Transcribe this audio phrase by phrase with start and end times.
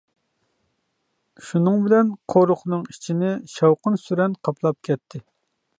[1.49, 5.25] شۇنىڭ بىلەن قورۇقنىڭ ئىچىنى شاۋقۇن-سۈرەن قاپلاپ كەتتى.